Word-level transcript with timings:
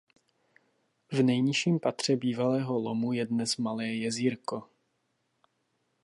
V 1.11 1.23
nejnižším 1.23 1.79
patře 1.79 2.15
bývalého 2.15 2.79
lomu 2.79 3.13
je 3.13 3.25
dnes 3.25 3.57
malé 3.57 3.87
jezírko. 3.87 4.67